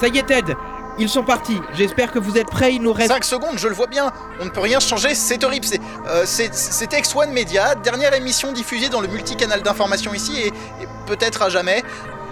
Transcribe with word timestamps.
Ça 0.00 0.08
y 0.08 0.18
est, 0.18 0.22
Ted 0.26 0.54
Ils 0.98 1.08
sont 1.08 1.22
partis. 1.22 1.60
J'espère 1.74 2.12
que 2.12 2.18
vous 2.18 2.36
êtes 2.36 2.48
prêts. 2.48 2.74
Il 2.74 2.82
nous 2.82 2.92
reste. 2.92 3.08
5 3.12 3.24
secondes, 3.24 3.58
je 3.58 3.68
le 3.68 3.74
vois 3.74 3.86
bien. 3.86 4.12
On 4.40 4.44
ne 4.44 4.50
peut 4.50 4.60
rien 4.60 4.80
changer, 4.80 5.14
c'est 5.14 5.42
horrible. 5.44 5.64
C'est, 5.66 5.80
euh, 6.08 6.24
c'est, 6.26 6.54
c'était 6.54 7.00
X1 7.00 7.30
Media, 7.30 7.74
dernière 7.74 8.14
émission 8.14 8.52
diffusée 8.52 8.88
dans 8.88 9.00
le 9.00 9.08
multicanal 9.08 9.62
d'information 9.62 10.12
ici 10.14 10.38
et, 10.40 10.48
et 10.48 10.88
peut-être 11.06 11.42
à 11.42 11.48
jamais. 11.48 11.82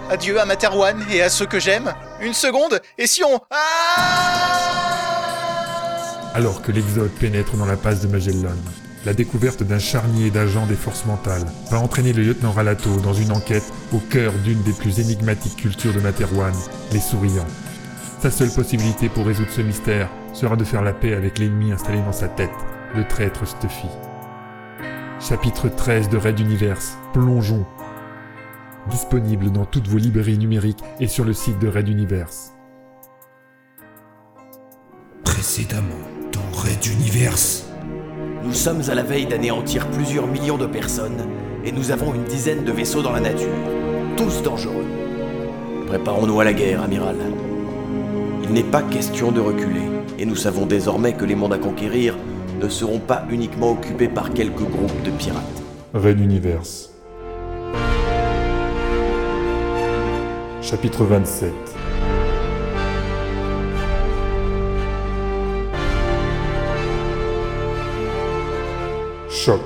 Adieu 0.09 0.39
à 0.39 0.45
Materwan 0.45 1.03
et 1.11 1.21
à 1.23 1.29
ceux 1.29 1.47
que 1.47 1.59
j'aime. 1.59 1.93
Une 2.21 2.33
seconde, 2.33 2.79
et 2.97 3.07
si 3.07 3.23
on. 3.23 3.39
Ah 3.49 3.55
Alors 6.35 6.61
que 6.61 6.71
l'Exode 6.71 7.09
pénètre 7.11 7.55
dans 7.57 7.65
la 7.65 7.75
passe 7.75 8.01
de 8.01 8.07
Magellan, 8.07 8.49
la 9.05 9.13
découverte 9.13 9.63
d'un 9.63 9.79
charnier 9.79 10.31
d'agents 10.31 10.65
des 10.65 10.75
forces 10.75 11.05
mentales 11.05 11.45
va 11.69 11.79
entraîner 11.79 12.11
le 12.11 12.23
lieutenant 12.23 12.51
Ralato 12.51 12.99
dans 13.01 13.13
une 13.13 13.31
enquête 13.31 13.71
au 13.93 13.99
cœur 13.99 14.33
d'une 14.43 14.61
des 14.63 14.73
plus 14.73 14.99
énigmatiques 14.99 15.57
cultures 15.57 15.93
de 15.93 15.99
Materwan, 15.99 16.53
les 16.91 16.99
souriants. 16.99 17.45
Sa 18.21 18.31
seule 18.31 18.51
possibilité 18.51 19.07
pour 19.09 19.25
résoudre 19.25 19.51
ce 19.51 19.61
mystère 19.61 20.09
sera 20.33 20.55
de 20.55 20.63
faire 20.63 20.81
la 20.81 20.93
paix 20.93 21.13
avec 21.13 21.37
l'ennemi 21.37 21.71
installé 21.71 21.99
dans 21.99 22.11
sa 22.11 22.27
tête, 22.27 22.49
le 22.95 23.07
traître 23.07 23.47
Stuffy. 23.47 23.87
Chapitre 25.19 25.69
13 25.69 26.09
de 26.09 26.17
Red 26.17 26.39
Universe, 26.39 26.97
Plongeons. 27.13 27.65
Disponible 28.89 29.51
dans 29.51 29.65
toutes 29.65 29.87
vos 29.87 29.97
librairies 29.97 30.37
numériques 30.37 30.83
et 30.99 31.07
sur 31.07 31.25
le 31.25 31.33
site 31.33 31.59
de 31.59 31.67
Red 31.67 31.87
Universe. 31.87 32.53
Précédemment, 35.23 35.95
dans 36.31 36.57
Red 36.57 36.85
Universe. 36.85 37.64
Nous 38.45 38.53
sommes 38.53 38.81
à 38.89 38.93
la 38.93 39.01
veille 39.01 39.25
d'anéantir 39.25 39.87
plusieurs 39.87 40.27
millions 40.27 40.57
de 40.57 40.67
personnes 40.67 41.27
et 41.65 41.71
nous 41.71 41.89
avons 41.89 42.13
une 42.13 42.25
dizaine 42.25 42.63
de 42.63 42.71
vaisseaux 42.71 43.01
dans 43.01 43.11
la 43.11 43.19
nature, 43.19 43.49
tous 44.17 44.43
dangereux. 44.43 44.85
Préparons-nous 45.87 46.39
à 46.39 46.43
la 46.43 46.53
guerre, 46.53 46.83
amiral. 46.83 47.15
Il 48.43 48.53
n'est 48.53 48.61
pas 48.63 48.83
question 48.83 49.31
de 49.31 49.41
reculer, 49.41 49.81
et 50.19 50.27
nous 50.27 50.35
savons 50.35 50.67
désormais 50.67 51.13
que 51.13 51.25
les 51.25 51.33
mondes 51.33 51.53
à 51.53 51.57
conquérir 51.57 52.15
ne 52.61 52.69
seront 52.69 52.99
pas 52.99 53.25
uniquement 53.31 53.71
occupés 53.71 54.07
par 54.07 54.31
quelques 54.31 54.69
groupes 54.69 55.01
de 55.03 55.09
pirates. 55.09 55.63
Red 55.95 56.19
Universe. 56.19 56.91
Chapitre 60.61 61.03
27 61.03 61.64
Choc. 69.45 69.61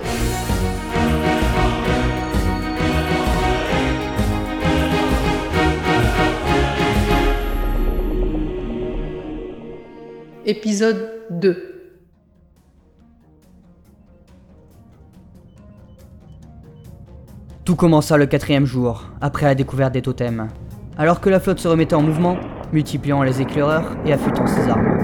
Épisode 10.46 10.98
2 11.30 11.56
Tout 17.64 17.78
commença 17.78 18.18
le 18.18 18.26
quatrième 18.26 18.66
jour, 18.66 19.06
après 19.22 19.46
la 19.46 19.56
découverte 19.56 19.94
des 19.94 20.02
totems. 20.02 20.50
Alors 20.98 21.22
que 21.22 21.30
la 21.30 21.40
flotte 21.40 21.60
se 21.60 21.70
remettait 21.70 21.96
en 21.96 22.02
mouvement, 22.02 22.36
multipliant 22.74 23.24
les 23.24 23.40
éclaireurs 23.40 23.96
et 24.06 24.12
affûtant 24.12 24.46
ses 24.46 24.68
armes. 24.70 24.98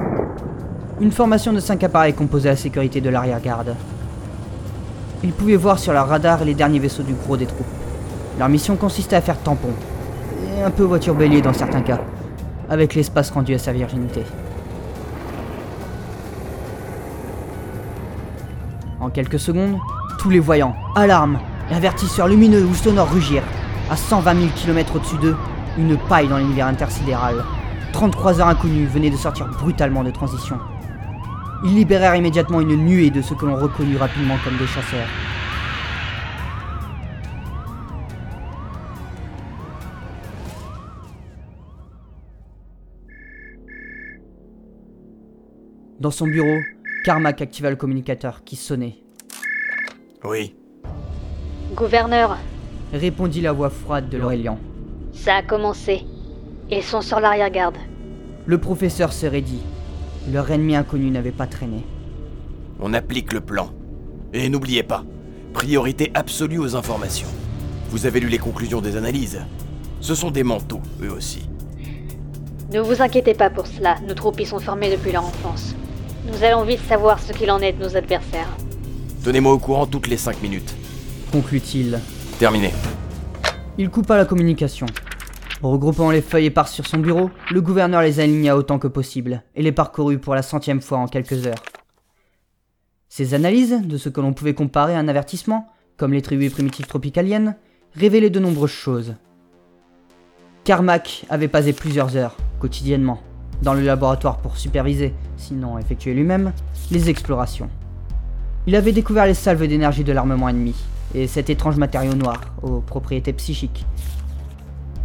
Une 1.00 1.14
formation 1.14 1.54
de 1.54 1.62
cinq 1.62 1.82
appareils 1.86 2.14
composait 2.14 2.50
la 2.50 2.58
sécurité 2.58 3.00
de 3.00 3.10
l'arrière-garde. 3.10 3.74
Ils 5.26 5.32
pouvaient 5.32 5.56
voir 5.56 5.80
sur 5.80 5.92
leur 5.92 6.08
radar 6.08 6.46
les 6.46 6.54
derniers 6.54 6.78
vaisseaux 6.78 7.02
du 7.02 7.16
gros 7.16 7.36
des 7.36 7.48
troupes. 7.48 7.66
Leur 8.38 8.48
mission 8.48 8.76
consistait 8.76 9.16
à 9.16 9.22
faire 9.22 9.40
tampon, 9.40 9.72
et 10.56 10.62
un 10.62 10.70
peu 10.70 10.84
voiture 10.84 11.16
bélier 11.16 11.42
dans 11.42 11.52
certains 11.52 11.82
cas, 11.82 12.00
avec 12.70 12.94
l'espace 12.94 13.32
rendu 13.32 13.56
à 13.56 13.58
sa 13.58 13.74
virginité. 13.74 14.22
En 19.00 19.10
quelques 19.10 19.40
secondes, 19.40 19.80
tous 20.20 20.30
les 20.30 20.38
voyants, 20.38 20.76
alarmes, 20.96 21.40
avertisseurs 21.72 22.28
lumineux 22.28 22.64
ou 22.64 22.76
sonores 22.76 23.10
rugirent. 23.10 23.42
À 23.90 23.96
120 23.96 24.36
000 24.36 24.48
km 24.56 24.98
au-dessus 24.98 25.18
d'eux, 25.18 25.36
une 25.80 25.98
paille 25.98 26.28
dans 26.28 26.38
l'univers 26.38 26.68
intersidéral. 26.68 27.38
33 27.94 28.42
heures 28.42 28.50
inconnues 28.50 28.86
venaient 28.86 29.10
de 29.10 29.18
sortir 29.18 29.48
brutalement 29.48 30.04
de 30.04 30.12
transition. 30.12 30.60
Ils 31.66 31.74
libérèrent 31.74 32.16
immédiatement 32.16 32.62
une 32.62 32.76
nuée 32.76 33.10
de 33.10 33.24
ceux 33.24 33.34
que 33.34 33.46
l'on 33.46 33.56
reconnut 33.56 33.98
rapidement 33.98 34.36
comme 34.44 34.56
des 34.58 34.68
chasseurs. 34.68 35.08
Dans 46.00 46.12
son 46.12 46.28
bureau, 46.28 46.60
Carmack 47.04 47.42
activa 47.42 47.72
le 47.72 47.76
communicateur 47.76 48.44
qui 48.44 48.56
sonnait. 48.56 48.98
Oui, 50.24 50.56
Gouverneur, 51.74 52.38
Répondit 52.94 53.42
la 53.42 53.52
voix 53.52 53.72
froide 53.72 54.08
de 54.10 54.18
l'Aurélien. 54.18 54.58
ça 55.12 55.38
a 55.38 55.42
commencé. 55.42 56.04
Ils 56.70 56.84
sont 56.84 57.02
sur 57.02 57.20
l'arrière-garde. 57.20 57.78
Le 58.46 58.58
professeur 58.60 59.12
se 59.12 59.26
raidit. 59.26 59.62
Leur 60.32 60.50
ennemi 60.50 60.76
inconnu 60.76 61.12
n'avait 61.12 61.32
pas 61.32 61.48
traîné. 61.48 61.84
on 62.80 62.94
applique 62.94 63.32
le 63.32 63.42
plan. 63.42 63.70
Et 64.34 64.50
n'oubliez 64.50 64.84
pas, 64.84 65.04
priorité 65.54 66.12
absolue 66.14 66.60
aux 66.60 66.76
informations. 66.76 67.28
Vous 67.90 68.06
avez 68.06 68.20
lu 68.20 68.28
les 68.28 68.38
conclusions 68.40 68.82
des 68.82 68.98
analyses. 68.98 69.40
Ce 70.02 70.16
sont 70.16 70.32
des 70.32 70.44
manteaux, 70.44 70.82
eux 71.02 71.12
aussi. 71.12 71.48
Ne 72.74 72.80
vous 72.82 73.02
inquiétez 73.02 73.34
pas 73.34 73.50
pour 73.50 73.68
cela, 73.68 73.96
nos 74.08 74.14
troupes 74.16 74.40
y 74.40 74.46
sont 74.46 74.60
formées 74.60 74.92
depuis 74.92 75.12
leur 75.12 75.24
enfance. 75.26 75.76
Nous 76.28 76.44
allons 76.44 76.64
vite 76.64 76.82
savoir 76.90 77.20
ce 77.20 77.32
qu'il 77.32 77.52
en 77.52 77.60
est 77.60 77.74
de 77.74 77.84
nos 77.84 77.96
adversaires. 77.96 78.50
Tenez-moi 79.24 79.54
au 79.54 79.60
courant 79.60 79.86
toutes 79.86 80.08
les 80.08 80.18
5 80.18 80.42
minutes. 80.42 80.76
Conclut-il. 81.32 82.00
Terminé. 82.40 82.74
Il 83.78 83.90
coupa 83.90 84.18
la 84.18 84.26
communication. 84.26 84.88
Regroupant 85.62 86.12
les 86.12 86.22
feuilles 86.22 86.48
éparses 86.48 86.74
sur 86.74 86.86
son 86.86 86.98
bureau, 86.98 87.30
le 87.50 87.62
gouverneur 87.62 88.02
les 88.02 88.20
aligna 88.20 88.58
autant 88.58 88.78
que 88.78 88.88
possible 88.88 89.42
et 89.56 89.64
les 89.64 89.72
parcourut 89.72 90.20
pour 90.20 90.36
la 90.36 90.42
centième 90.42 90.82
fois 90.82 90.98
en 90.98 91.08
quelques 91.08 91.48
heures. 91.48 91.64
Ces 93.08 93.34
analyses, 93.34 93.82
de 93.86 93.98
ce 93.98 94.10
que 94.10 94.20
l'on 94.20 94.34
pouvait 94.34 94.54
comparer 94.54 94.96
à 94.96 95.00
un 95.00 95.08
avertissement, 95.08 95.72
comme 95.96 96.12
les 96.12 96.22
tribus 96.22 96.52
primitives 96.52 96.88
tropicaliennes, 96.88 97.56
révélaient 97.94 98.30
de 98.30 98.42
nombreuses 98.42 98.72
choses. 98.72 99.16
Carmack 100.66 101.26
avait 101.30 101.48
passé 101.48 101.72
plusieurs 101.72 102.18
heures, 102.18 102.36
quotidiennement, 102.60 103.22
dans 103.62 103.74
le 103.74 103.82
laboratoire 103.82 104.40
pour 104.40 104.58
superviser, 104.58 105.14
sinon 105.38 105.78
effectuer 105.78 106.14
lui-même, 106.14 106.52
les 106.92 107.10
explorations. 107.10 107.70
Il 108.68 108.76
avait 108.76 108.92
découvert 108.92 109.26
les 109.26 109.34
salves 109.34 109.66
d'énergie 109.66 110.04
de 110.04 110.12
l'armement 110.12 110.50
ennemi, 110.50 110.76
et 111.14 111.28
cet 111.28 111.50
étrange 111.50 111.78
matériau 111.78 112.16
noir, 112.16 112.42
aux 112.62 112.82
propriétés 112.82 113.32
psychiques, 113.32 113.86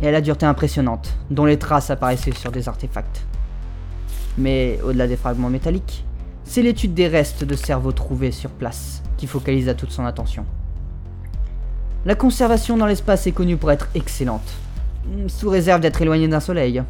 et 0.03 0.09
à 0.09 0.11
la 0.11 0.21
dureté 0.21 0.47
impressionnante, 0.47 1.15
dont 1.31 1.45
les 1.45 1.59
traces 1.59 1.91
apparaissaient 1.91 2.33
sur 2.33 2.53
des 2.53 2.69
artefacts. 2.69 3.25
Mais 4.39 4.79
au-delà 4.85 5.07
des 5.07 5.17
fragments 5.17 5.51
métalliques, 5.51 6.05
c'est 6.45 6.63
l'étude 6.63 6.95
des 6.95 7.09
restes 7.09 7.45
de 7.45 7.55
cerveau 7.55 7.93
trouvés 7.93 8.33
sur 8.33 8.51
place 8.51 9.03
qui 9.17 9.27
focalisa 9.27 9.75
toute 9.75 9.93
son 9.93 10.05
attention. 10.05 10.45
La 12.07 12.15
conservation 12.15 12.77
dans 12.77 12.87
l'espace 12.87 13.27
est 13.27 13.33
connue 13.33 13.59
pour 13.59 13.71
être 13.71 13.89
excellente, 13.95 14.57
sous 15.29 15.51
réserve 15.51 15.81
d'être 15.81 16.01
éloigné 16.01 16.29
d'un 16.29 16.41
soleil. 16.41 16.83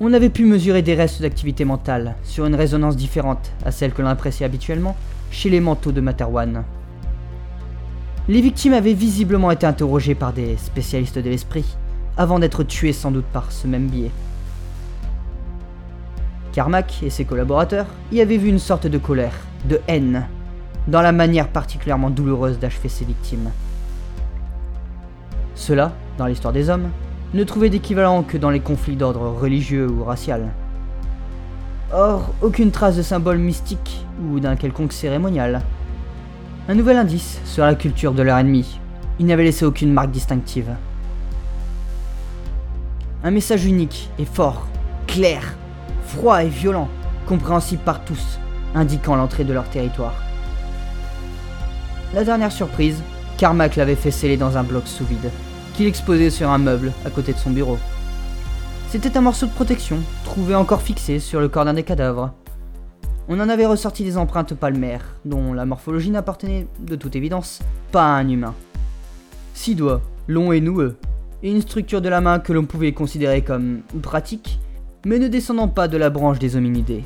On 0.00 0.12
avait 0.12 0.30
pu 0.30 0.44
mesurer 0.44 0.82
des 0.82 0.94
restes 0.94 1.20
d'activité 1.20 1.64
mentale 1.64 2.14
sur 2.22 2.46
une 2.46 2.54
résonance 2.54 2.96
différente 2.96 3.50
à 3.64 3.72
celle 3.72 3.92
que 3.92 4.00
l'on 4.00 4.08
apprécie 4.08 4.44
habituellement 4.44 4.96
chez 5.32 5.50
les 5.50 5.58
manteaux 5.58 5.90
de 5.90 6.00
Materwan. 6.00 6.62
Les 8.28 8.40
victimes 8.40 8.74
avaient 8.74 8.94
visiblement 8.94 9.50
été 9.50 9.66
interrogées 9.66 10.14
par 10.14 10.32
des 10.32 10.56
spécialistes 10.58 11.18
de 11.18 11.28
l'esprit, 11.28 11.64
avant 12.18 12.40
d'être 12.40 12.64
tuées 12.64 12.92
sans 12.92 13.12
doute 13.12 13.24
par 13.32 13.50
ce 13.52 13.66
même 13.66 13.86
biais. 13.86 14.10
Carmack 16.52 17.02
et 17.04 17.10
ses 17.10 17.24
collaborateurs 17.24 17.86
y 18.10 18.20
avaient 18.20 18.36
vu 18.36 18.48
une 18.48 18.58
sorte 18.58 18.88
de 18.88 18.98
colère, 18.98 19.34
de 19.64 19.80
haine, 19.86 20.26
dans 20.88 21.00
la 21.00 21.12
manière 21.12 21.48
particulièrement 21.48 22.10
douloureuse 22.10 22.58
d'achever 22.58 22.88
ses 22.88 23.04
victimes. 23.04 23.50
Cela, 25.54 25.92
dans 26.18 26.26
l'histoire 26.26 26.52
des 26.52 26.68
hommes, 26.68 26.90
ne 27.34 27.44
trouvait 27.44 27.70
d'équivalent 27.70 28.22
que 28.24 28.38
dans 28.38 28.50
les 28.50 28.60
conflits 28.60 28.96
d'ordre 28.96 29.28
religieux 29.40 29.88
ou 29.88 30.02
racial. 30.02 30.48
Or, 31.92 32.34
aucune 32.42 32.70
trace 32.70 32.96
de 32.96 33.02
symbole 33.02 33.38
mystique 33.38 34.04
ou 34.22 34.40
d'un 34.40 34.56
quelconque 34.56 34.92
cérémonial. 34.92 35.62
Un 36.68 36.74
nouvel 36.74 36.96
indice 36.96 37.40
sur 37.44 37.64
la 37.64 37.74
culture 37.74 38.12
de 38.12 38.22
leur 38.22 38.38
ennemi. 38.38 38.80
Ils 39.20 39.26
n'avaient 39.26 39.44
laissé 39.44 39.64
aucune 39.64 39.92
marque 39.92 40.10
distinctive. 40.10 40.74
Un 43.24 43.32
message 43.32 43.64
unique 43.64 44.10
et 44.20 44.24
fort, 44.24 44.68
clair, 45.08 45.42
froid 46.06 46.44
et 46.44 46.48
violent, 46.48 46.88
compréhensible 47.26 47.82
par 47.82 48.04
tous, 48.04 48.38
indiquant 48.76 49.16
l'entrée 49.16 49.42
de 49.42 49.52
leur 49.52 49.68
territoire. 49.68 50.14
La 52.14 52.22
dernière 52.22 52.52
surprise, 52.52 53.02
Carmack 53.36 53.74
l'avait 53.74 53.96
fait 53.96 54.12
sceller 54.12 54.36
dans 54.36 54.56
un 54.56 54.62
bloc 54.62 54.86
sous 54.86 55.04
vide, 55.04 55.32
qu'il 55.74 55.86
exposait 55.86 56.30
sur 56.30 56.48
un 56.48 56.58
meuble 56.58 56.92
à 57.04 57.10
côté 57.10 57.32
de 57.32 57.38
son 57.38 57.50
bureau. 57.50 57.76
C'était 58.88 59.16
un 59.16 59.20
morceau 59.20 59.46
de 59.46 59.52
protection, 59.52 59.98
trouvé 60.22 60.54
encore 60.54 60.82
fixé 60.82 61.18
sur 61.18 61.40
le 61.40 61.48
corps 61.48 61.64
d'un 61.64 61.74
des 61.74 61.82
cadavres. 61.82 62.34
On 63.28 63.40
en 63.40 63.48
avait 63.48 63.66
ressorti 63.66 64.04
des 64.04 64.16
empreintes 64.16 64.54
palmaires, 64.54 65.16
dont 65.24 65.52
la 65.52 65.66
morphologie 65.66 66.10
n'appartenait, 66.10 66.68
de 66.78 66.94
toute 66.94 67.16
évidence, 67.16 67.62
pas 67.90 68.04
à 68.04 68.18
un 68.20 68.28
humain. 68.28 68.54
Six 69.54 69.74
doigts, 69.74 70.02
longs 70.28 70.52
et 70.52 70.60
noueux, 70.60 70.96
une 71.42 71.62
structure 71.62 72.00
de 72.00 72.08
la 72.08 72.20
main 72.20 72.40
que 72.40 72.52
l'on 72.52 72.64
pouvait 72.64 72.92
considérer 72.92 73.42
comme 73.42 73.80
pratique, 74.02 74.58
mais 75.06 75.18
ne 75.18 75.28
descendant 75.28 75.68
pas 75.68 75.88
de 75.88 75.96
la 75.96 76.10
branche 76.10 76.38
des 76.38 76.56
hominidés. 76.56 77.04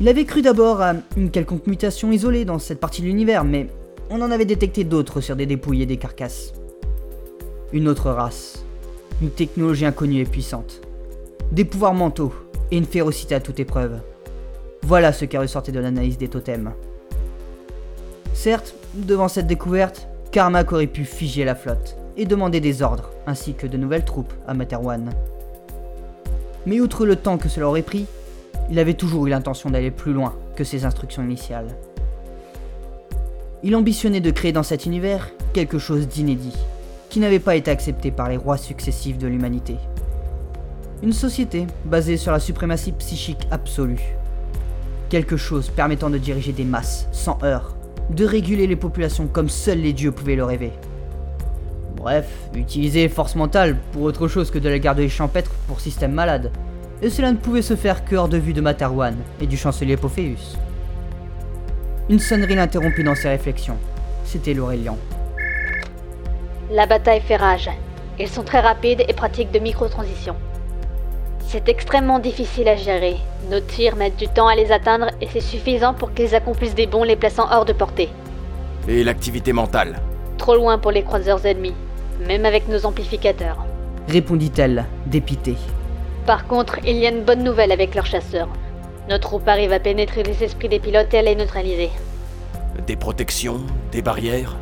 Il 0.00 0.08
avait 0.08 0.24
cru 0.24 0.42
d'abord 0.42 0.82
à 0.82 0.94
une 1.16 1.30
quelconque 1.30 1.66
mutation 1.66 2.10
isolée 2.12 2.44
dans 2.44 2.58
cette 2.58 2.80
partie 2.80 3.02
de 3.02 3.06
l'univers, 3.06 3.44
mais 3.44 3.68
on 4.10 4.20
en 4.20 4.30
avait 4.30 4.44
détecté 4.44 4.84
d'autres 4.84 5.20
sur 5.20 5.36
des 5.36 5.46
dépouilles 5.46 5.82
et 5.82 5.86
des 5.86 5.96
carcasses. 5.96 6.52
Une 7.72 7.88
autre 7.88 8.10
race, 8.10 8.64
une 9.22 9.30
technologie 9.30 9.86
inconnue 9.86 10.20
et 10.20 10.24
puissante, 10.24 10.80
des 11.52 11.64
pouvoirs 11.64 11.94
mentaux 11.94 12.34
et 12.70 12.76
une 12.76 12.84
férocité 12.84 13.34
à 13.34 13.40
toute 13.40 13.60
épreuve. 13.60 14.00
Voilà 14.82 15.12
ce 15.12 15.24
qui 15.24 15.38
ressortait 15.38 15.72
de 15.72 15.80
l'analyse 15.80 16.18
des 16.18 16.28
totems. 16.28 16.72
Certes, 18.34 18.74
devant 18.94 19.28
cette 19.28 19.46
découverte, 19.46 20.08
Carmack 20.30 20.72
aurait 20.72 20.86
pu 20.86 21.04
figer 21.04 21.44
la 21.44 21.54
flotte 21.54 21.96
et 22.16 22.26
demander 22.26 22.60
des 22.60 22.82
ordres, 22.82 23.10
ainsi 23.26 23.54
que 23.54 23.66
de 23.66 23.76
nouvelles 23.76 24.04
troupes 24.04 24.32
à 24.46 24.54
Materwan. 24.54 25.10
Mais 26.66 26.80
outre 26.80 27.06
le 27.06 27.16
temps 27.16 27.38
que 27.38 27.48
cela 27.48 27.68
aurait 27.68 27.82
pris, 27.82 28.06
il 28.70 28.78
avait 28.78 28.94
toujours 28.94 29.26
eu 29.26 29.30
l'intention 29.30 29.70
d'aller 29.70 29.90
plus 29.90 30.12
loin 30.12 30.34
que 30.56 30.64
ses 30.64 30.84
instructions 30.84 31.22
initiales. 31.22 31.68
Il 33.62 33.76
ambitionnait 33.76 34.20
de 34.20 34.30
créer 34.30 34.52
dans 34.52 34.62
cet 34.62 34.86
univers 34.86 35.30
quelque 35.52 35.78
chose 35.78 36.08
d'inédit, 36.08 36.56
qui 37.08 37.20
n'avait 37.20 37.38
pas 37.38 37.56
été 37.56 37.70
accepté 37.70 38.10
par 38.10 38.28
les 38.28 38.36
rois 38.36 38.56
successifs 38.56 39.18
de 39.18 39.26
l'humanité. 39.26 39.76
Une 41.02 41.12
société 41.12 41.66
basée 41.84 42.16
sur 42.16 42.32
la 42.32 42.40
suprématie 42.40 42.92
psychique 42.92 43.46
absolue, 43.50 44.16
Quelque 45.08 45.36
chose 45.36 45.68
permettant 45.68 46.10
de 46.10 46.18
diriger 46.18 46.50
des 46.50 46.64
masses, 46.64 47.06
sans 47.12 47.38
heurts, 47.44 47.76
de 48.10 48.24
réguler 48.24 48.66
les 48.66 48.74
populations 48.74 49.28
comme 49.28 49.48
seuls 49.48 49.78
les 49.78 49.92
dieux 49.92 50.10
pouvaient 50.10 50.34
le 50.34 50.42
rêver. 50.42 50.72
Bref, 51.96 52.26
utiliser 52.54 53.08
force 53.08 53.34
mentale 53.34 53.76
pour 53.92 54.02
autre 54.02 54.28
chose 54.28 54.50
que 54.50 54.58
de 54.58 54.68
la 54.68 54.78
garde 54.78 55.06
champêtre 55.08 55.50
pour 55.66 55.80
système 55.80 56.12
malade. 56.12 56.52
Et 57.02 57.10
cela 57.10 57.32
ne 57.32 57.36
pouvait 57.36 57.62
se 57.62 57.74
faire 57.74 58.04
que 58.04 58.14
hors 58.14 58.28
de 58.28 58.36
vue 58.36 58.52
de 58.52 58.60
Materwan 58.60 59.16
et 59.40 59.46
du 59.46 59.56
chancelier 59.56 59.96
Pophéus. 59.96 60.56
Une 62.08 62.20
sonnerie 62.20 62.54
l'interrompit 62.54 63.02
dans 63.02 63.14
ses 63.14 63.28
réflexions. 63.28 63.78
C'était 64.24 64.54
l'Aurélien. 64.54 64.96
La 66.70 66.86
bataille 66.86 67.20
fait 67.20 67.36
rage. 67.36 67.70
Ils 68.18 68.28
sont 68.28 68.44
très 68.44 68.60
rapides 68.60 69.04
et 69.08 69.12
pratiquent 69.12 69.52
de 69.52 69.58
micro-transitions. 69.58 70.36
C'est 71.40 71.68
extrêmement 71.68 72.18
difficile 72.18 72.68
à 72.68 72.76
gérer. 72.76 73.16
Nos 73.50 73.60
tirs 73.60 73.96
mettent 73.96 74.16
du 74.16 74.28
temps 74.28 74.48
à 74.48 74.54
les 74.54 74.72
atteindre 74.72 75.08
et 75.20 75.28
c'est 75.32 75.40
suffisant 75.40 75.94
pour 75.94 76.12
qu'ils 76.12 76.34
accomplissent 76.34 76.74
des 76.74 76.86
bons 76.86 77.04
les 77.04 77.16
plaçant 77.16 77.46
hors 77.50 77.64
de 77.64 77.72
portée. 77.72 78.08
Et 78.88 79.04
l'activité 79.04 79.52
mentale? 79.52 80.00
Trop 80.38 80.54
loin 80.54 80.78
pour 80.78 80.90
les 80.90 81.02
croiseurs 81.02 81.44
ennemis, 81.46 81.74
même 82.26 82.44
avec 82.44 82.68
nos 82.68 82.86
amplificateurs. 82.86 83.64
Répondit-elle, 84.08 84.86
dépitée. 85.06 85.56
Par 86.26 86.46
contre, 86.46 86.78
il 86.84 86.96
y 86.96 87.06
a 87.06 87.10
une 87.10 87.24
bonne 87.24 87.42
nouvelle 87.42 87.72
avec 87.72 87.94
leurs 87.94 88.06
chasseurs. 88.06 88.48
Notre 89.08 89.28
troupe 89.28 89.48
arrive 89.48 89.72
à 89.72 89.78
pénétrer 89.78 90.22
les 90.22 90.42
esprits 90.42 90.68
des 90.68 90.80
pilotes 90.80 91.12
et 91.14 91.18
à 91.18 91.22
les 91.22 91.36
neutraliser. 91.36 91.90
Des 92.86 92.96
protections 92.96 93.60
Des 93.92 94.02
barrières? 94.02 94.56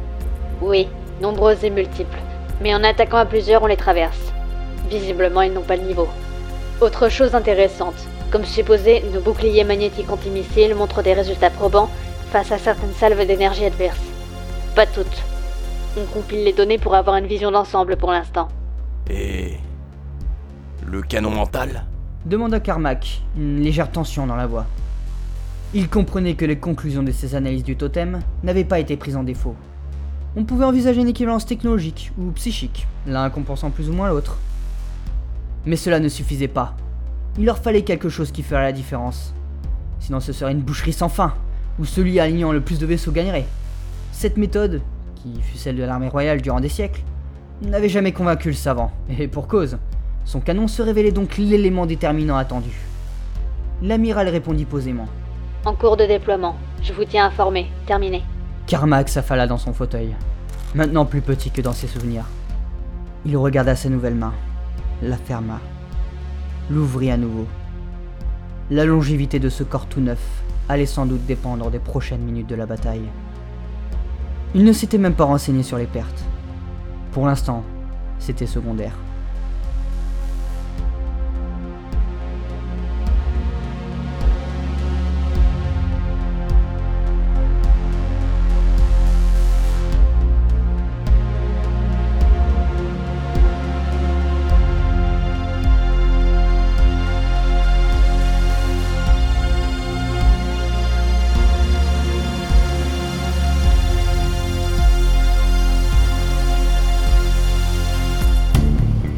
Oui, 0.60 0.88
nombreuses 1.20 1.64
et 1.64 1.70
multiples. 1.70 2.18
Mais 2.60 2.74
en 2.74 2.84
attaquant 2.84 3.18
à 3.18 3.26
plusieurs, 3.26 3.62
on 3.62 3.66
les 3.66 3.76
traverse. 3.76 4.32
Visiblement, 4.88 5.42
ils 5.42 5.52
n'ont 5.52 5.62
pas 5.62 5.76
le 5.76 5.82
niveau. 5.82 6.08
Autre 6.80 7.08
chose 7.08 7.34
intéressante, 7.34 7.94
comme 8.30 8.44
supposé, 8.44 9.02
nos 9.12 9.20
boucliers 9.20 9.64
magnétiques 9.64 10.10
antimissiles 10.10 10.74
montrent 10.74 11.02
des 11.02 11.12
résultats 11.12 11.50
probants 11.50 11.88
face 12.32 12.50
à 12.50 12.58
certaines 12.58 12.92
salves 12.92 13.26
d'énergie 13.26 13.64
adverses. 13.64 13.96
Pas 14.74 14.86
toutes. 14.86 15.22
On 15.96 16.04
compile 16.06 16.42
les 16.42 16.52
données 16.52 16.78
pour 16.78 16.96
avoir 16.96 17.16
une 17.16 17.26
vision 17.26 17.52
d'ensemble 17.52 17.96
pour 17.96 18.10
l'instant. 18.10 18.48
Et. 19.08 19.58
Le 20.84 21.02
canon 21.02 21.30
mental 21.30 21.84
demanda 22.26 22.58
Carmack, 22.58 23.22
une 23.36 23.60
légère 23.60 23.92
tension 23.92 24.26
dans 24.26 24.34
la 24.34 24.46
voix. 24.46 24.66
Il 25.72 25.88
comprenait 25.88 26.34
que 26.34 26.44
les 26.44 26.58
conclusions 26.58 27.02
de 27.02 27.12
ses 27.12 27.34
analyses 27.34 27.62
du 27.64 27.76
totem 27.76 28.20
n'avaient 28.42 28.64
pas 28.64 28.80
été 28.80 28.96
prises 28.96 29.16
en 29.16 29.22
défaut. 29.22 29.54
On 30.34 30.44
pouvait 30.44 30.64
envisager 30.64 31.00
une 31.00 31.08
équivalence 31.08 31.46
technologique 31.46 32.12
ou 32.18 32.30
psychique, 32.32 32.86
l'un 33.06 33.30
compensant 33.30 33.70
plus 33.70 33.88
ou 33.88 33.92
moins 33.92 34.08
l'autre. 34.08 34.38
Mais 35.64 35.76
cela 35.76 36.00
ne 36.00 36.08
suffisait 36.08 36.48
pas. 36.48 36.74
Il 37.38 37.44
leur 37.44 37.58
fallait 37.58 37.82
quelque 37.82 38.08
chose 38.08 38.32
qui 38.32 38.42
ferait 38.42 38.62
la 38.62 38.72
différence. 38.72 39.34
Sinon 40.00 40.20
ce 40.20 40.32
serait 40.32 40.52
une 40.52 40.62
boucherie 40.62 40.92
sans 40.92 41.08
fin, 41.08 41.34
où 41.78 41.84
celui 41.84 42.18
alignant 42.18 42.52
le 42.52 42.60
plus 42.60 42.78
de 42.78 42.86
vaisseaux 42.86 43.12
gagnerait. 43.12 43.46
Cette 44.12 44.36
méthode, 44.36 44.80
qui 45.24 45.40
fut 45.40 45.56
celle 45.56 45.76
de 45.76 45.84
l'armée 45.84 46.08
royale 46.08 46.42
durant 46.42 46.60
des 46.60 46.68
siècles, 46.68 47.02
n'avait 47.62 47.88
jamais 47.88 48.12
convaincu 48.12 48.48
le 48.48 48.54
savant, 48.54 48.92
et 49.18 49.26
pour 49.26 49.48
cause. 49.48 49.78
Son 50.24 50.40
canon 50.40 50.68
se 50.68 50.82
révélait 50.82 51.12
donc 51.12 51.38
l'élément 51.38 51.86
déterminant 51.86 52.36
attendu. 52.36 52.72
L'amiral 53.82 54.28
répondit 54.28 54.66
posément. 54.66 55.06
En 55.64 55.74
cours 55.74 55.96
de 55.96 56.04
déploiement, 56.04 56.56
je 56.82 56.92
vous 56.92 57.04
tiens 57.04 57.26
informé. 57.26 57.70
Terminé. 57.86 58.22
Carmack 58.66 59.08
s'affala 59.08 59.46
dans 59.46 59.58
son 59.58 59.72
fauteuil, 59.72 60.14
maintenant 60.74 61.06
plus 61.06 61.20
petit 61.20 61.50
que 61.50 61.62
dans 61.62 61.72
ses 61.72 61.86
souvenirs. 61.86 62.26
Il 63.24 63.36
regarda 63.36 63.74
sa 63.74 63.88
nouvelle 63.88 64.14
main, 64.14 64.34
la 65.02 65.16
ferma, 65.16 65.60
l'ouvrit 66.70 67.10
à 67.10 67.16
nouveau. 67.16 67.46
La 68.70 68.84
longévité 68.84 69.38
de 69.38 69.48
ce 69.48 69.62
corps 69.62 69.86
tout 69.86 70.00
neuf 70.00 70.20
allait 70.68 70.86
sans 70.86 71.06
doute 71.06 71.24
dépendre 71.26 71.70
des 71.70 71.78
prochaines 71.78 72.22
minutes 72.22 72.48
de 72.48 72.54
la 72.54 72.66
bataille. 72.66 73.08
Il 74.56 74.64
ne 74.64 74.72
s'était 74.72 74.98
même 74.98 75.14
pas 75.14 75.24
renseigné 75.24 75.64
sur 75.64 75.78
les 75.78 75.86
pertes. 75.86 76.24
Pour 77.10 77.26
l'instant, 77.26 77.64
c'était 78.20 78.46
secondaire. 78.46 78.94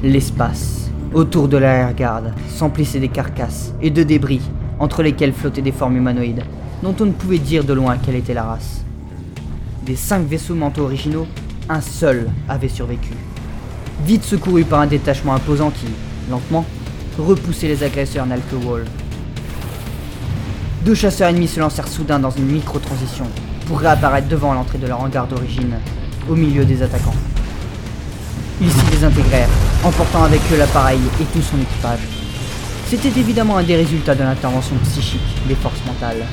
L'espace, 0.07 0.89
autour 1.15 1.49
de 1.49 1.57
l'arrière-garde, 1.57 2.33
s'emplissait 2.49 3.01
des 3.01 3.09
carcasses 3.09 3.75
et 3.83 3.91
de 3.91 4.05
débris, 4.05 4.41
entre 4.79 5.03
lesquels 5.03 5.33
flottaient 5.33 5.63
des 5.63 5.73
formes 5.73 5.97
humanoïdes, 5.97 6.45
dont 6.85 6.95
on 7.01 7.07
ne 7.07 7.11
pouvait 7.11 7.41
dire 7.41 7.65
de 7.65 7.73
loin 7.73 7.97
quelle 7.99 8.15
était 8.15 8.33
la 8.33 8.45
race. 8.45 8.85
Des 9.85 9.97
cinq 9.97 10.25
vaisseaux 10.29 10.55
mentaux 10.55 10.85
originaux, 10.85 11.27
un 11.69 11.81
seul 11.81 12.31
avait 12.49 12.69
survécu. 12.69 13.15
Vite 14.05 14.23
secouru 14.23 14.63
par 14.63 14.79
un 14.79 14.87
détachement 14.87 15.35
imposant 15.35 15.71
qui, 15.71 15.89
lentement, 16.31 16.65
repoussait 17.19 17.67
les 17.67 17.83
agresseurs 17.83 18.29
Wall. 18.65 18.85
Deux 20.85 20.95
chasseurs 20.95 21.31
ennemis 21.31 21.49
se 21.49 21.59
lancèrent 21.59 21.89
soudain 21.89 22.21
dans 22.21 22.31
une 22.31 22.47
micro-transition 22.47 23.25
pour 23.67 23.81
réapparaître 23.81 24.29
devant 24.29 24.55
l'entrée 24.55 24.79
de 24.79 24.87
leur 24.87 25.01
hangar 25.01 25.27
d'origine, 25.27 25.75
au 26.31 26.37
milieu 26.37 26.65
des 26.65 26.81
attaquants. 26.83 27.36
Ils 28.61 28.71
s'y 28.71 28.85
désintégrèrent, 28.91 29.51
emportant 29.85 30.25
avec 30.25 30.41
eux 30.51 30.57
l'appareil 30.57 31.01
et 31.21 31.25
tout 31.25 31.43
son 31.43 31.61
équipage. 31.61 32.01
C'était 32.89 33.21
évidemment 33.21 33.59
un 33.59 33.63
des 33.63 33.77
résultats 33.77 34.15
de 34.15 34.23
l'intervention 34.23 34.77
psychique 34.85 35.21
des 35.47 35.55
forces 35.55 35.85
mentales. 35.87 36.25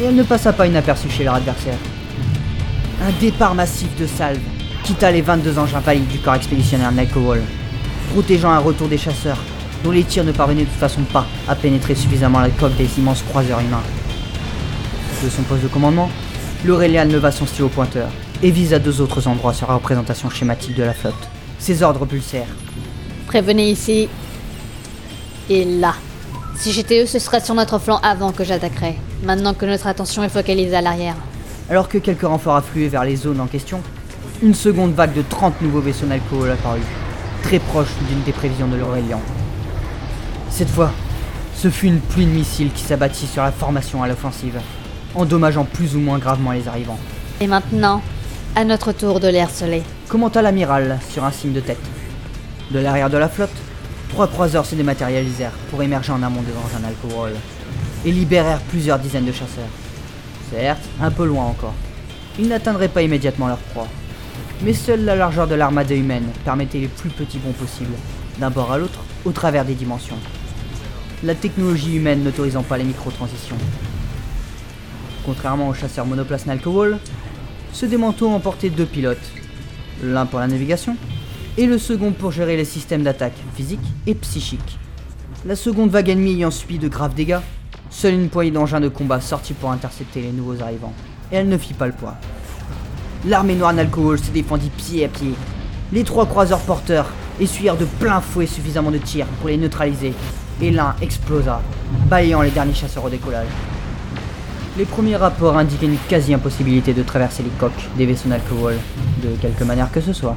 Et 0.00 0.04
elle 0.04 0.16
ne 0.16 0.24
passa 0.24 0.52
pas 0.52 0.66
inaperçue 0.66 1.08
chez 1.08 1.22
leur 1.22 1.34
adversaire. 1.34 1.78
Un 3.06 3.12
départ 3.20 3.54
massif 3.54 3.88
de 4.00 4.06
salve 4.06 4.40
quitta 4.82 5.12
les 5.12 5.22
22 5.22 5.58
engins 5.58 5.78
valides 5.78 6.08
du 6.08 6.18
corps 6.18 6.34
expéditionnaire 6.34 6.90
Wall, 7.16 7.42
protégeant 8.12 8.50
un 8.50 8.58
retour 8.58 8.88
des 8.88 8.98
chasseurs, 8.98 9.38
dont 9.84 9.92
les 9.92 10.02
tirs 10.02 10.24
ne 10.24 10.32
parvenaient 10.32 10.62
de 10.62 10.68
toute 10.68 10.80
façon 10.80 11.02
pas 11.02 11.26
à 11.46 11.54
pénétrer 11.54 11.94
suffisamment 11.94 12.40
la 12.40 12.50
coque 12.50 12.76
des 12.76 12.98
immenses 12.98 13.22
croiseurs 13.28 13.60
humains. 13.60 13.82
De 15.22 15.28
son 15.28 15.42
poste 15.42 15.62
de 15.62 15.68
commandement, 15.68 16.10
l'Aurélien 16.64 17.04
leva 17.04 17.30
son 17.30 17.46
stylo 17.46 17.68
pointeur 17.68 18.08
et 18.42 18.50
visa 18.50 18.80
deux 18.80 19.00
autres 19.00 19.28
endroits 19.28 19.54
sur 19.54 19.68
la 19.68 19.74
représentation 19.74 20.28
schématique 20.30 20.74
de 20.74 20.82
la 20.82 20.94
flotte. 20.94 21.28
Ses 21.58 21.82
ordres 21.82 22.06
pulsèrent. 22.06 22.46
Prévenez 23.26 23.70
ici. 23.70 24.08
Et 25.48 25.64
là. 25.64 25.94
Si 26.56 26.72
j'étais 26.72 27.02
eux, 27.02 27.06
ce 27.06 27.18
serait 27.18 27.40
sur 27.40 27.54
notre 27.54 27.78
flanc 27.78 27.98
avant 28.02 28.32
que 28.32 28.44
j'attaquerais. 28.44 28.96
Maintenant 29.24 29.54
que 29.54 29.66
notre 29.66 29.86
attention 29.86 30.22
est 30.22 30.28
focalisée 30.28 30.76
à 30.76 30.80
l'arrière. 30.80 31.16
Alors 31.68 31.88
que 31.88 31.98
quelques 31.98 32.22
renforts 32.22 32.56
affluaient 32.56 32.88
vers 32.88 33.04
les 33.04 33.16
zones 33.16 33.40
en 33.40 33.46
question, 33.46 33.80
une 34.42 34.54
seconde 34.54 34.92
vague 34.94 35.14
de 35.14 35.22
30 35.22 35.62
nouveaux 35.62 35.80
vaisseaux 35.80 36.06
Nalcool 36.06 36.50
apparut, 36.50 36.82
très 37.42 37.58
proche 37.58 37.88
d'une 38.08 38.22
des 38.22 38.32
prévisions 38.32 38.68
de 38.68 38.76
l'Aurélien. 38.76 39.18
Cette 40.50 40.68
fois, 40.68 40.92
ce 41.56 41.70
fut 41.70 41.86
une 41.86 42.00
pluie 42.00 42.26
de 42.26 42.30
missiles 42.30 42.72
qui 42.72 42.82
s'abattit 42.82 43.26
sur 43.26 43.42
la 43.42 43.52
formation 43.52 44.02
à 44.02 44.08
l'offensive, 44.08 44.60
endommageant 45.14 45.64
plus 45.64 45.96
ou 45.96 46.00
moins 46.00 46.18
gravement 46.18 46.52
les 46.52 46.68
arrivants. 46.68 46.98
Et 47.40 47.46
maintenant, 47.46 48.02
à 48.54 48.64
notre 48.64 48.92
tour 48.92 49.20
de 49.20 49.28
l'air 49.28 49.48
harceler. 49.48 49.82
Commenta 50.08 50.42
l'amiral 50.42 50.98
sur 51.10 51.24
un 51.24 51.32
signe 51.32 51.52
de 51.52 51.60
tête. 51.60 51.78
De 52.70 52.78
l'arrière 52.78 53.10
de 53.10 53.16
la 53.16 53.28
flotte, 53.28 53.54
trois 54.10 54.28
croiseurs 54.28 54.66
se 54.66 54.74
dématérialisèrent 54.74 55.56
pour 55.70 55.82
émerger 55.82 56.12
en 56.12 56.22
amont 56.22 56.42
des 56.42 56.52
engins 56.52 56.86
alcool 56.86 57.32
et 58.04 58.12
libérèrent 58.12 58.60
plusieurs 58.60 58.98
dizaines 58.98 59.24
de 59.24 59.32
chasseurs. 59.32 59.64
Certes, 60.50 60.84
un 61.00 61.10
peu 61.10 61.24
loin 61.24 61.44
encore. 61.44 61.74
Ils 62.38 62.48
n'atteindraient 62.48 62.88
pas 62.88 63.02
immédiatement 63.02 63.48
leur 63.48 63.58
proie. 63.58 63.88
Mais 64.62 64.74
seule 64.74 65.04
la 65.04 65.16
largeur 65.16 65.46
de 65.46 65.54
l'armada 65.54 65.94
humaine 65.94 66.28
permettait 66.44 66.78
les 66.78 66.88
plus 66.88 67.10
petits 67.10 67.38
bonds 67.38 67.52
possibles, 67.52 67.94
d'un 68.38 68.50
bord 68.50 68.72
à 68.72 68.78
l'autre, 68.78 69.00
au 69.24 69.32
travers 69.32 69.64
des 69.64 69.74
dimensions. 69.74 70.18
La 71.22 71.34
technologie 71.34 71.96
humaine 71.96 72.22
n'autorisant 72.22 72.62
pas 72.62 72.76
les 72.76 72.84
micro-transitions. 72.84 73.56
Contrairement 75.24 75.68
aux 75.68 75.74
chasseurs 75.74 76.06
monoplace 76.06 76.44
Nalkowal, 76.46 76.98
ce 77.72 77.86
démanteau 77.86 78.28
emportait 78.28 78.70
deux 78.70 78.84
pilotes, 78.84 79.32
l'un 80.02 80.26
pour 80.26 80.40
la 80.40 80.46
navigation 80.46 80.96
et 81.56 81.66
le 81.66 81.78
second 81.78 82.12
pour 82.12 82.32
gérer 82.32 82.56
les 82.56 82.64
systèmes 82.64 83.02
d'attaque 83.02 83.36
physiques 83.54 83.80
et 84.06 84.14
psychiques. 84.14 84.78
La 85.46 85.56
seconde 85.56 85.90
vague 85.90 86.08
ennemie 86.08 86.32
ayant 86.32 86.50
subi 86.50 86.78
de 86.78 86.88
graves 86.88 87.14
dégâts, 87.14 87.40
seule 87.90 88.14
une 88.14 88.28
poignée 88.28 88.50
d'engins 88.50 88.80
de 88.80 88.88
combat 88.88 89.20
sortit 89.20 89.52
pour 89.52 89.70
intercepter 89.70 90.22
les 90.22 90.32
nouveaux 90.32 90.60
arrivants, 90.62 90.92
et 91.30 91.36
elle 91.36 91.48
ne 91.48 91.58
fit 91.58 91.74
pas 91.74 91.86
le 91.86 91.92
poids. 91.92 92.16
L'armée 93.26 93.54
noire 93.54 93.72
Nalcohol 93.72 94.18
se 94.18 94.30
défendit 94.30 94.70
pied 94.70 95.04
à 95.04 95.08
pied. 95.08 95.34
Les 95.92 96.04
trois 96.04 96.26
croiseurs 96.26 96.60
porteurs 96.60 97.10
essuyèrent 97.40 97.76
de 97.76 97.84
plein 97.84 98.20
fouet 98.20 98.46
suffisamment 98.46 98.90
de 98.90 98.98
tirs 98.98 99.26
pour 99.40 99.48
les 99.48 99.56
neutraliser, 99.56 100.14
et 100.60 100.70
l'un 100.70 100.94
explosa, 101.00 101.62
baillant 102.08 102.42
les 102.42 102.50
derniers 102.50 102.74
chasseurs 102.74 103.04
au 103.04 103.10
décollage. 103.10 103.48
Les 104.76 104.84
premiers 104.84 105.14
rapports 105.14 105.56
indiquaient 105.56 105.86
une 105.86 105.98
quasi-impossibilité 106.08 106.94
de 106.94 107.04
traverser 107.04 107.44
les 107.44 107.50
coques 107.60 107.72
des 107.96 108.06
vaisseaux 108.06 108.28
Nalcohol, 108.28 108.74
de 109.22 109.36
quelque 109.36 109.62
manière 109.62 109.90
que 109.92 110.00
ce 110.00 110.12
soit. 110.12 110.36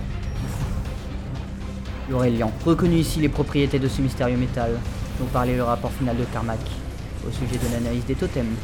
L'Aurélien 2.08 2.52
reconnut 2.64 3.00
ici 3.00 3.20
les 3.20 3.30
propriétés 3.30 3.80
de 3.80 3.88
ce 3.88 4.00
mystérieux 4.00 4.38
métal, 4.38 4.74
dont 5.20 5.26
parlait 5.26 5.56
le 5.56 5.64
rapport 5.64 5.92
final 5.92 6.16
de 6.16 6.24
Carmack, 6.26 6.60
au 7.28 7.32
sujet 7.32 7.58
de 7.58 7.74
l'analyse 7.74 8.06
des 8.06 8.14
totems. 8.14 8.56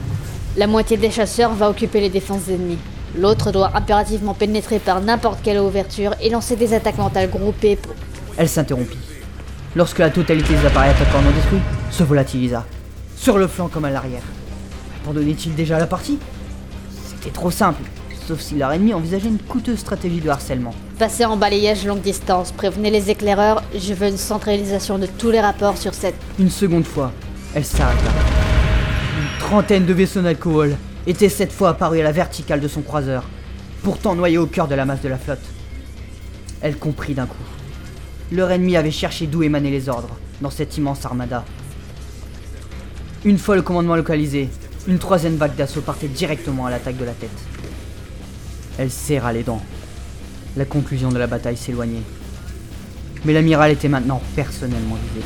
La 0.57 0.67
moitié 0.67 0.95
des 0.95 1.09
chasseurs 1.09 1.55
va 1.55 1.71
occuper 1.71 2.01
les 2.01 2.09
défenses 2.09 2.49
ennemies. 2.49 2.77
L'autre 3.17 3.51
doit 3.51 3.71
impérativement 3.73 4.35
pénétrer 4.35 4.77
par 4.77 5.01
n'importe 5.01 5.39
quelle 5.41 5.57
ouverture 5.57 6.13
et 6.21 6.29
lancer 6.29 6.55
des 6.55 6.75
attaques 6.75 6.99
mentales 6.99 7.31
groupées 7.31 7.77
pour... 7.77 7.95
Elle 8.37 8.47
s'interrompit. 8.47 8.99
Lorsque 9.75 9.97
la 9.97 10.11
totalité 10.11 10.53
des 10.53 10.67
appareils 10.67 10.91
attaquants 10.91 11.23
non 11.23 11.31
détruits 11.31 11.61
se 11.89 12.03
volatilisa, 12.03 12.63
sur 13.15 13.39
le 13.39 13.47
flanc 13.47 13.69
comme 13.69 13.85
à 13.85 13.89
l'arrière. 13.89 14.21
Abandonnait-il 15.03 15.53
déjà 15.53 15.77
la 15.79 15.85
partie 15.85 16.17
C'était 16.89 17.31
trop 17.31 17.51
simple, 17.51 17.81
sauf 18.25 18.39
si 18.39 18.55
leur 18.55 18.71
ennemi 18.71 18.93
envisageait 18.93 19.27
une 19.27 19.37
coûteuse 19.37 19.79
stratégie 19.79 20.21
de 20.21 20.29
harcèlement. 20.29 20.73
Passez 20.97 21.25
en 21.25 21.35
balayage 21.35 21.85
longue 21.85 21.99
distance, 21.99 22.53
prévenez 22.53 22.89
les 22.89 23.09
éclaireurs, 23.09 23.63
je 23.77 23.93
veux 23.93 24.07
une 24.07 24.17
centralisation 24.17 24.97
de 24.97 25.05
tous 25.05 25.29
les 25.29 25.41
rapports 25.41 25.77
sur 25.77 25.93
cette... 25.93 26.15
Une 26.39 26.49
seconde 26.49 26.85
fois, 26.85 27.11
elle 27.53 27.65
s'arrêta. 27.65 28.11
Une 29.19 29.39
trentaine 29.39 29.85
de 29.85 29.93
vaisseaux 29.93 30.21
d'alcool 30.21 30.77
étaient 31.05 31.27
cette 31.27 31.51
fois 31.51 31.71
apparus 31.71 31.99
à 31.99 32.03
la 32.03 32.13
verticale 32.13 32.61
de 32.61 32.69
son 32.69 32.81
croiseur, 32.81 33.25
pourtant 33.83 34.15
noyés 34.15 34.37
au 34.37 34.45
cœur 34.45 34.69
de 34.69 34.75
la 34.75 34.85
masse 34.85 35.01
de 35.01 35.09
la 35.09 35.17
flotte. 35.17 35.43
Elle 36.61 36.77
comprit 36.77 37.13
d'un 37.13 37.25
coup. 37.25 37.35
Leur 38.31 38.51
ennemi 38.51 38.77
avait 38.77 38.89
cherché 38.89 39.27
d'où 39.27 39.43
émanaient 39.43 39.69
les 39.69 39.89
ordres 39.89 40.15
dans 40.39 40.49
cette 40.49 40.77
immense 40.77 41.05
armada. 41.05 41.43
Une 43.25 43.37
fois 43.37 43.57
le 43.57 43.61
commandement 43.61 43.97
localisé, 43.97 44.49
une 44.87 44.99
troisième 44.99 45.35
vague 45.37 45.55
d'assaut 45.55 45.81
partait 45.81 46.07
directement 46.07 46.65
à 46.65 46.69
l'attaque 46.69 46.97
de 46.97 47.05
la 47.05 47.13
tête. 47.13 47.29
Elle 48.77 48.91
serra 48.91 49.31
les 49.31 49.43
dents. 49.43 49.61
La 50.57 50.65
conclusion 50.65 51.09
de 51.09 51.17
la 51.17 51.27
bataille 51.27 51.57
s'éloignait. 51.57 52.03
Mais 53.25 53.33
l'amiral 53.33 53.71
était 53.71 53.87
maintenant 53.87 54.21
personnellement 54.35 54.97
visé. 55.13 55.25